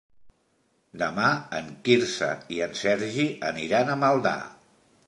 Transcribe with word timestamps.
Demà 1.01 1.27
en 1.59 1.69
Quirze 1.89 2.31
i 2.57 2.61
en 2.69 2.75
Sergi 2.81 3.31
aniran 3.53 3.95
a 3.95 4.01
Maldà. 4.07 4.37